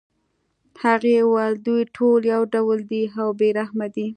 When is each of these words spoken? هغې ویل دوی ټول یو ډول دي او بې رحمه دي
هغې 0.83 1.17
ویل 1.31 1.55
دوی 1.67 1.81
ټول 1.95 2.19
یو 2.33 2.41
ډول 2.53 2.79
دي 2.91 3.03
او 3.21 3.29
بې 3.39 3.49
رحمه 3.59 3.87
دي 3.95 4.07